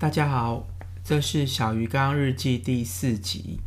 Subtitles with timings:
[0.00, 0.66] 大家好，
[1.04, 3.60] 这是小鱼缸日记第四集。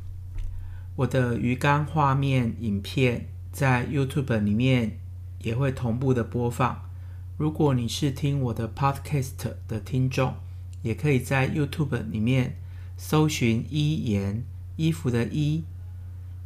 [0.95, 4.97] 我的鱼缸画面、影片在 YouTube 里面
[5.43, 6.89] 也会同步的播放。
[7.37, 10.33] 如果你是听我的 Podcast 的听众，
[10.81, 12.57] 也可以在 YouTube 里面
[12.97, 14.43] 搜寻“衣言”，
[14.75, 15.63] 衣服的“衣”，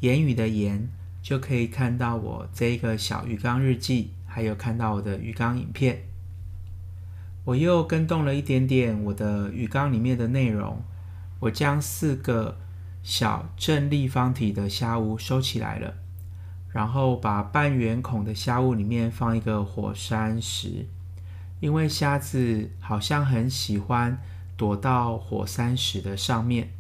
[0.01, 0.89] 言语的“言”，
[1.23, 6.01] 就可以看到我这个小鱼缸日记，还有看到我的鱼缸影片。
[7.48, 10.84] 我又更动了一点点我的鱼缸里面的内容，
[11.40, 12.58] 我将四个
[13.02, 15.94] 小正立方体的虾屋收起来了，
[16.73, 20.88] 然后把半圆孔的虾屋里面放一个火山石，
[21.62, 24.21] 因为虾子好像很喜欢
[24.57, 26.73] 躲到火山石的上面，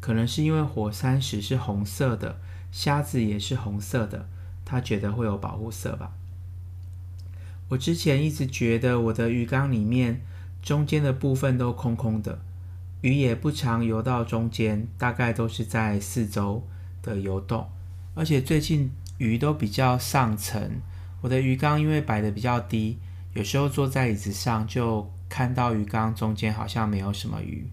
[0.00, 2.40] 可能是因为火山石是红色的，
[2.72, 4.28] 虾子也是红色的，
[4.64, 6.10] 它觉得会有保护色吧。
[7.68, 10.22] 我之前一直觉得我的鱼缸里面
[10.62, 12.40] 中间的部分都空空的，
[13.02, 16.66] 鱼也不常游到中间，大概都是在四周
[17.02, 17.68] 的游动。
[18.14, 20.80] 而且最近鱼都比较上层，
[21.20, 22.98] 我的鱼缸因为摆得比较低，
[23.34, 27.66] 有时候坐在椅子上就看到鱼缸中间好像没有什么鱼。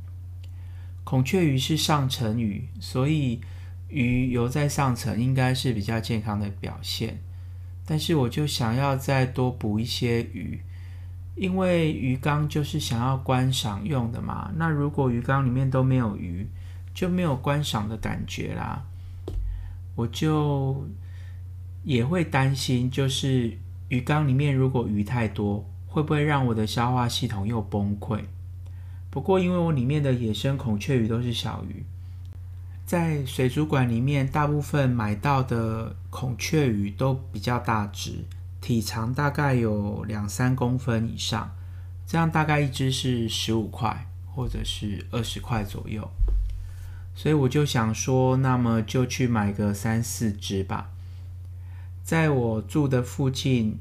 [1.04, 3.40] 孔雀鱼是上层鱼，所以
[3.88, 7.20] 鱼游在上层应该是比较健康的表现。
[7.86, 10.60] 但是我就想要再多补一些鱼，
[11.36, 14.52] 因为鱼缸就是想要观赏用的嘛。
[14.56, 16.48] 那如果鱼缸里面都没有鱼，
[16.94, 18.84] 就没有观赏的感觉啦。
[19.96, 20.88] 我就
[21.84, 23.58] 也会担心，就是
[23.90, 28.22] 鱼缸里面如果鱼太多，会不会让我的消化系统又崩溃？
[29.10, 31.86] 不过因为我里面的野生孔雀鱼都是小鱼。
[32.86, 38.24] 在水族馆里面，大部分买到的孔雀鱼都比较大只，
[38.62, 41.56] 体长大概有两三公分以上，
[42.06, 46.08] 这样大概一只是十五块或者是二十块左右。
[47.16, 50.92] 所以我就想说，那么就去买个三四只吧。
[52.04, 53.80] 在我住的附近，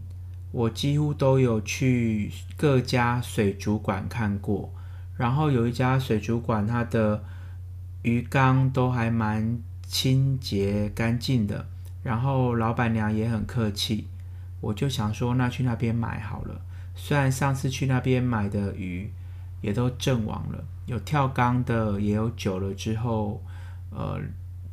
[0.50, 4.72] 我几乎都有去各家水族馆看过，
[5.18, 7.22] 然后有一家水族馆，它的
[8.04, 11.66] 鱼缸都还蛮清洁干净的，
[12.02, 14.06] 然后老板娘也很客气，
[14.60, 16.60] 我就想说，那去那边买好了。
[16.94, 19.10] 虽然上次去那边买的鱼
[19.62, 23.42] 也都阵亡了，有跳缸的，也有久了之后，
[23.88, 24.20] 呃，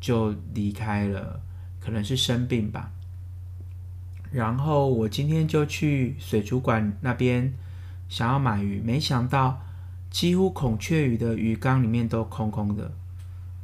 [0.02, 1.40] 就离开了，
[1.80, 2.92] 可能是生病吧。
[4.30, 7.54] 然后我今天就去水族馆那边
[8.10, 9.62] 想要买鱼，没想到
[10.10, 12.92] 几乎孔雀鱼的鱼缸里面都空空的。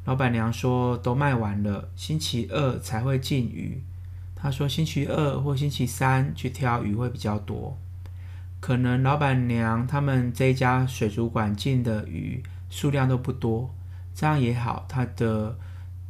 [0.07, 3.83] 老板娘说都卖完了，星期二才会进鱼。
[4.33, 7.77] 她说星期二或星期三去挑鱼会比较多。
[8.61, 13.75] 可能老板娘他们这家水族馆进的鱼数量都不多，
[14.15, 15.57] 这样也好，它的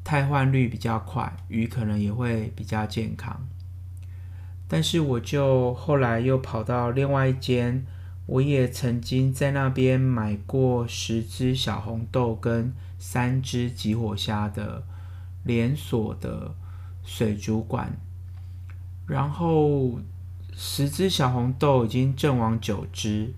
[0.03, 3.47] 汰换率比较快，鱼可能也会比较健康。
[4.67, 7.83] 但是我就后来又跑到另外一间，
[8.27, 12.71] 我也曾经在那边买过十只小红豆跟。
[12.99, 14.83] 三只吉火虾的
[15.43, 16.55] 连锁的
[17.05, 17.95] 水族馆，
[19.05, 19.99] 然后
[20.55, 23.31] 十只小红豆已经阵亡九只，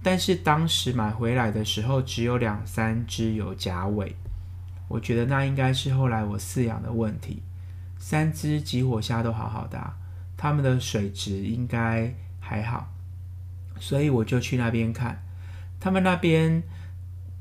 [0.00, 4.14] 但是当时买回来的时候只有两三只有甲尾，
[4.86, 7.42] 我觉得那应该是后来我饲养的问题。
[7.98, 9.96] 三只吉火虾都好好的啊，
[10.36, 12.88] 它们的水质应该还好，
[13.80, 15.20] 所以我就去那边看，
[15.80, 16.62] 他们那边。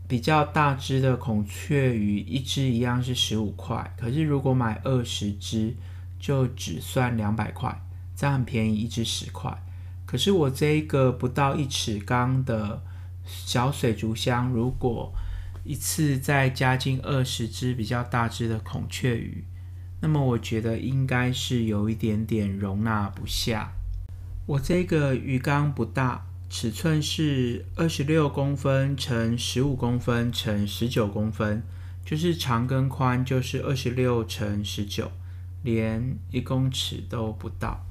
[0.07, 5.75] 比较大只的孔雀鱼，一只一样是十五块，可是如果买二十只，
[6.19, 7.79] 就只算两百块，
[8.15, 9.55] 这样很便宜，一只十块。
[10.07, 12.81] 可是我这一个不到一尺缸的
[13.23, 15.13] 小水族箱，如果
[15.63, 19.45] 一次再加进二十只比较大只的孔雀鱼，
[20.01, 23.71] 那么我觉得应该是有一点点容纳不下。
[24.47, 26.25] 我这个鱼缸不大。
[26.49, 31.61] 尺寸是二十六公分乘十五公分乘十九公分，
[32.03, 35.11] 就是长跟宽就是二十六乘十九，
[35.61, 37.85] 连一公尺都不到。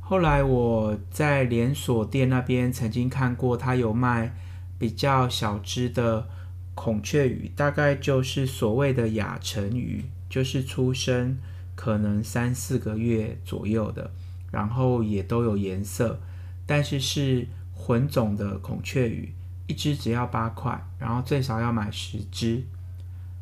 [0.00, 4.34] 后来我在连锁店那边曾经看过，他有卖
[4.78, 6.28] 比较小只的
[6.76, 11.36] 孔雀鱼，大概就是所谓的亚成鱼，就是出生
[11.74, 14.12] 可能三四个月左右的，
[14.52, 16.20] 然后也都有颜色。
[16.64, 17.46] 但是是
[17.88, 19.32] 混种的孔雀鱼，
[19.66, 22.62] 一只只要八块，然后最少要买十只。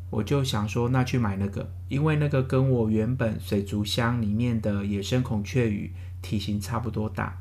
[0.09, 5.91] 我就想说，那去买那个，因为那个跟我原本水族箱里面的野生孔雀鱼
[6.21, 7.37] 体型差不多大，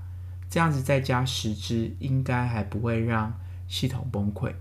[0.50, 3.32] 这样子再加十只，应该还不会让
[3.68, 4.52] 系统崩溃。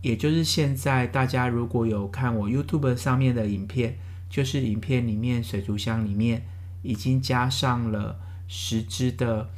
[0.00, 3.98] 也就是现在大家如果有看我 YouTube 上面的影片，
[4.28, 6.46] 就是影片里面水族箱里面
[6.82, 9.50] 已经加上了十只的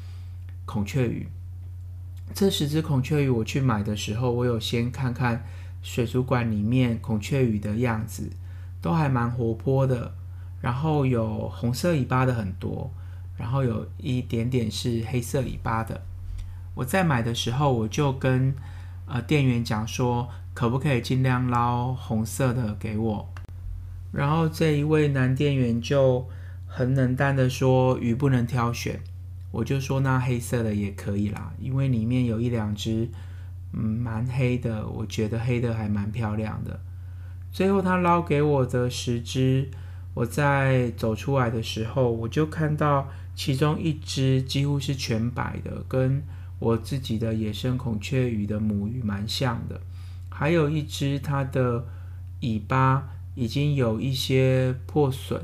[0.64, 1.28] 孔雀鱼。
[2.34, 5.44] 这十只孔雀鱼我去买的时候，我有先看看
[5.82, 8.31] 水族馆里面孔雀鱼的样子，
[8.81, 10.14] 都还蛮活泼的。
[10.61, 12.88] 然后有红色尾巴的很多，
[13.37, 16.00] 然后有一点点是黑色尾巴的。
[16.76, 18.55] 我在买的时候，我就跟
[19.06, 23.28] 呃店员讲说，可不可以尽量捞红色的给我。
[24.12, 26.28] 然后这一位男店员就
[26.69, 29.00] 很冷淡的说，鱼不能挑选。
[29.52, 33.08] 我就说那黑色的也可以啦，因为里面有一两只
[33.72, 36.81] 嗯蛮黑的，我觉得黑的还蛮漂亮的。
[37.52, 39.70] 最后他捞给我的十只。
[40.14, 46.22] 我在走出来的时候，我就看到其中一只几乎是全白的，跟
[46.58, 49.81] 我自己的野生孔雀鱼的母鱼蛮像的。
[50.28, 51.87] 还有一只，它的
[52.40, 55.40] 尾巴已经有一些破损，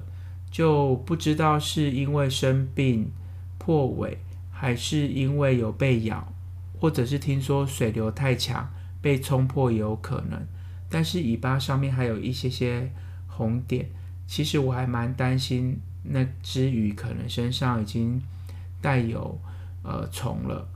[0.51, 3.11] 就不知道是因为生病
[3.69, 4.17] 破尾，
[4.51, 6.33] 还是因为有被咬，
[6.81, 8.67] 或者是听说水流太强
[9.03, 10.41] 被冲破也有可能。
[10.89, 12.91] 但是尾巴上面还有一些些
[13.27, 13.91] 红点。
[14.27, 18.23] 其实我还蛮担心那只鱼可能身上已经
[18.81, 19.39] 带有
[19.83, 20.67] 呃虫了，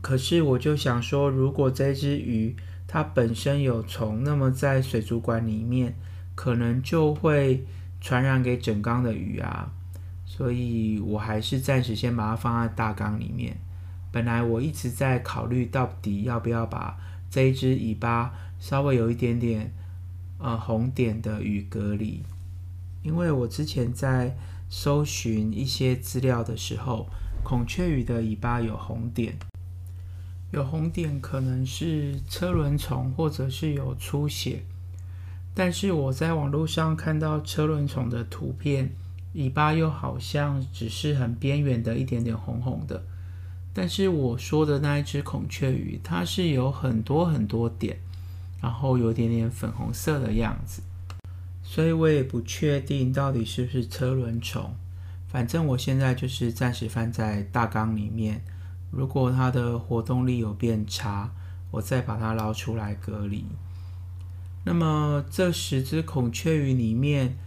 [0.00, 2.54] 可是我就想说，如果这只鱼
[2.86, 5.96] 它本身有虫，那么在水族馆里面
[6.36, 7.66] 可能就会
[8.00, 9.72] 传染给整缸的鱼啊，
[10.30, 13.56] 所以我还是暂时先把它放在大缸里面。
[14.12, 16.96] 本来我一直在考虑到底要不要把
[17.30, 19.72] 这一只尾巴稍微有一点点
[20.38, 22.22] 呃红点的鱼隔离。
[23.02, 24.36] 因为我之前在
[24.68, 27.08] 搜寻一些资料的时候，
[27.42, 29.38] 孔雀鱼的尾巴有红点，
[30.50, 34.64] 有红点可能是车轮虫或者是有出血，
[35.54, 38.90] 但是我在网络上看到车轮虫的图片，
[39.34, 43.04] 尾巴又好像只是很边缘的一点点红红的，
[43.72, 47.98] 但是我说的那一只孔雀鱼，它是有很多很多点，
[48.60, 50.82] 然后有点点粉红色的样子。
[51.62, 54.74] 所以我也不确定到底是不是车轮虫，
[55.28, 58.42] 反正我现在就是暂时放在大缸里面。
[58.90, 61.30] 如果它的活动力有变差，
[61.70, 63.44] 我再把它捞出来隔离。
[64.64, 67.38] 那么这十只孔雀鱼里面，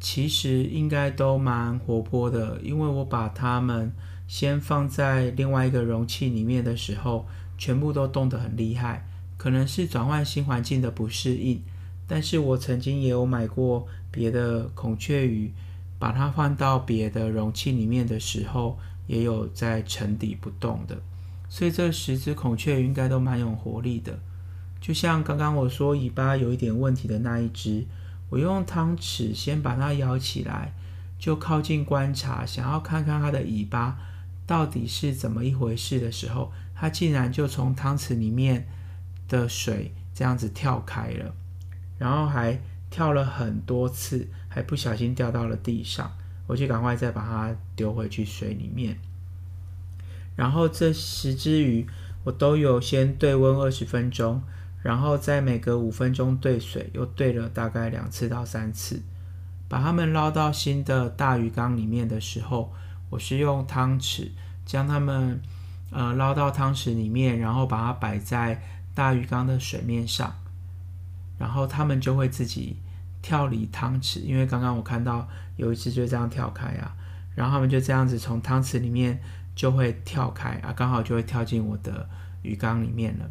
[0.00, 3.92] 其实应该都蛮活泼的，因为我把它们
[4.26, 7.26] 先放在另外一个容器里面的时候，
[7.58, 9.06] 全部都动得很厉害，
[9.36, 11.62] 可能是转换新环境的不适应。
[12.08, 15.52] 但是我曾经也有买过别的孔雀鱼，
[15.98, 20.98] 把它换到别的容器里面的时候，也有在沉底不动的。
[21.48, 24.18] 所以这十只孔雀鱼应该都蛮有活力的。
[24.80, 27.84] 就像刚刚我说尾巴有一点问题的那一只，
[28.30, 30.72] 我用汤匙先把它舀起来，
[31.18, 33.98] 就靠近观察，想要看看它的尾巴
[34.46, 38.66] 到底是怎么一回事的时候，它竟然就从汤匙里面
[39.28, 41.34] 的水这样子跳开了。
[41.98, 46.10] 然后还跳了很多次，还不小心掉到了地上，
[46.46, 48.98] 我就赶快再把它丢回去水里面。
[50.34, 51.86] 然后这十只鱼
[52.24, 54.42] 我都有先对温二十分钟，
[54.82, 59.02] 然后在每隔五分钟兑水，又兑了大概两次到三次。
[59.68, 62.72] 把它们捞到新的大鱼缸里面的时候，
[63.08, 64.30] 我是用汤匙
[64.66, 65.40] 将它们
[65.90, 68.60] 呃捞到汤匙里面，然后把它摆在
[68.94, 70.34] 大鱼缸的水面上。
[71.38, 72.78] 然后他们就会自己
[73.22, 76.96] 跳离汤匙，因为刚刚我看到有一只就这样跳开啊，
[77.34, 79.20] 然后他们就这样子从汤匙里面
[79.54, 82.08] 就会跳开啊，刚好就会跳进我的
[82.42, 83.30] 鱼缸里面了。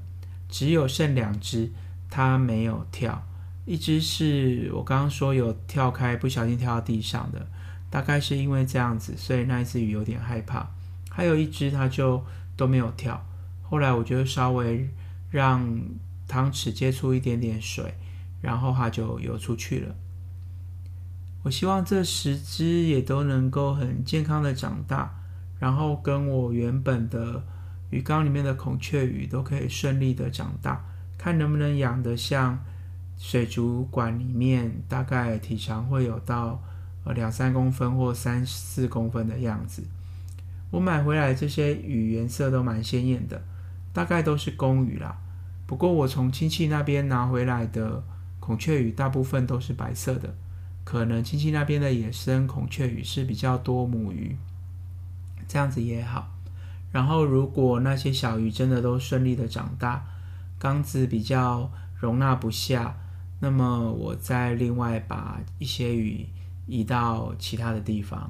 [0.49, 1.71] 只有剩两只，
[2.09, 3.23] 它没有跳，
[3.65, 7.47] 一只是我刚刚说有跳开，不小心跳到地上的，
[7.89, 10.67] 大概是因为这样子，所以那一只鱼有点害怕。
[11.09, 12.21] 还有一只它就
[12.57, 13.25] 都没有跳，
[13.61, 14.89] 后来我就稍微
[15.31, 15.65] 让。
[16.31, 17.95] 汤匙接触一点点水，
[18.39, 19.95] 然后它就游出去了。
[21.41, 25.11] 我希望这十只也都能够很健康的长大，
[25.57, 27.43] 然后跟我原本的
[27.89, 30.85] 鱼缸里面的孔雀鱼都可以顺利的长大，
[31.17, 32.59] 看能不能养得像
[33.17, 36.61] 水族馆里面大概体长会有到
[37.03, 39.83] 呃两三公分或三四公分的样子。
[40.71, 43.41] 我买回来这些鱼颜色都蛮鲜艳的，
[43.91, 45.17] 大概都是公鱼啦。
[45.65, 48.03] 不过我从亲戚那边拿回来的
[48.39, 50.35] 孔雀鱼大部分都是白色的，
[50.83, 54.37] 可能亲戚那边的野生孔雀鱼是比较多母鱼，
[55.47, 56.38] 这样子也好。
[56.91, 60.03] 然后如果那些小鱼真的都顺利的长大，
[60.57, 62.97] 缸子比较容纳不下，
[63.39, 66.25] 那么我再另外把一些鱼
[66.65, 68.29] 移到其他的地方。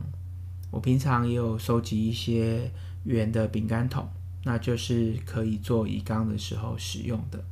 [0.71, 2.69] 我平常也有收集一些
[3.05, 4.07] 圆的饼干桶，
[4.43, 7.43] 那就是可以做鱼缸的时候使用的。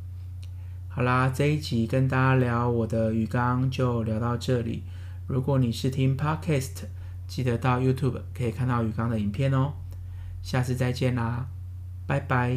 [0.90, 4.84] 好啦，这一集跟大家聊我的鱼缸就聊到这里。
[5.26, 6.86] 如果你是听 Podcast，
[7.28, 9.74] 记得到 YouTube 可以看到鱼缸的影片哦。
[10.48, 11.46] 下次再见啦，
[12.08, 12.56] 拜拜。